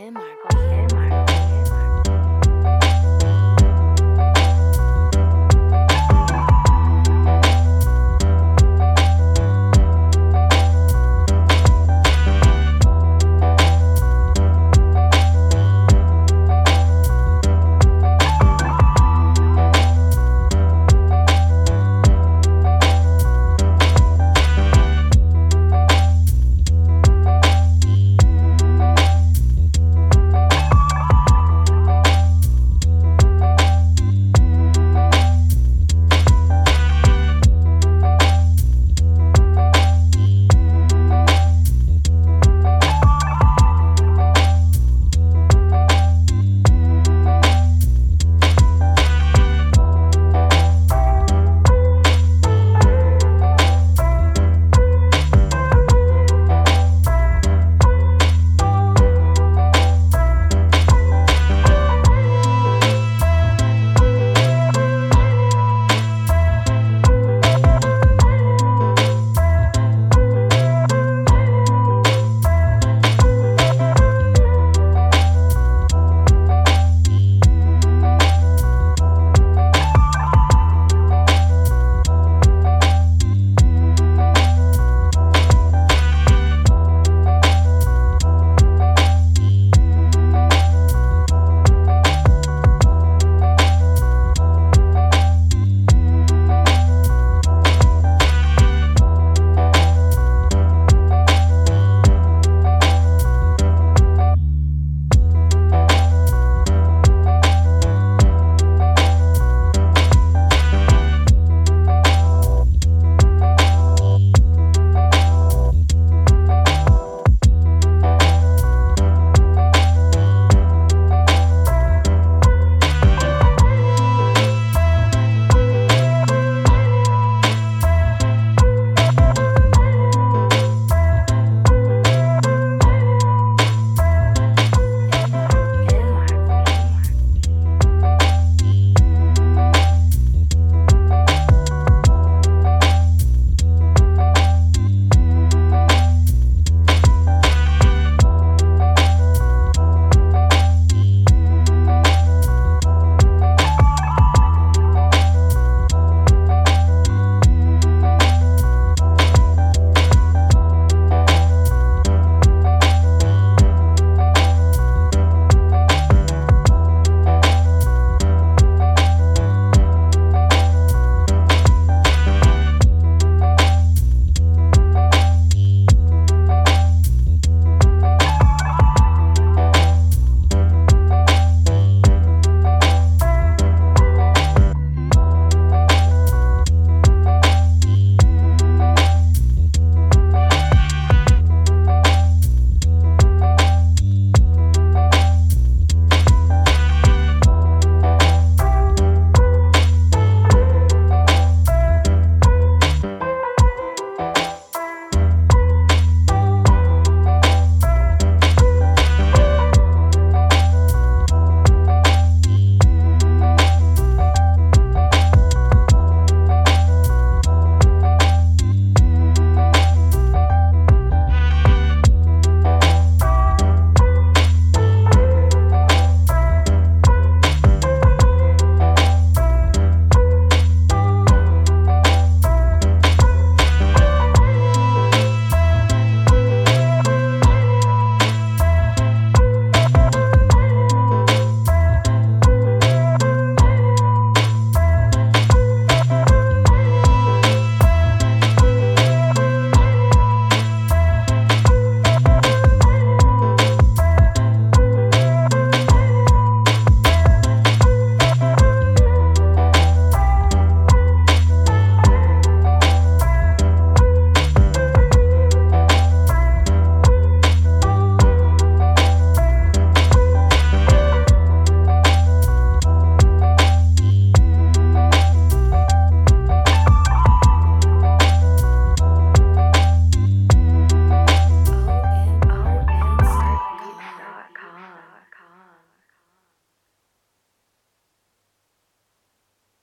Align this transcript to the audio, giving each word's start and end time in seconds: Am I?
Am 0.00 0.16
I? 0.16 0.39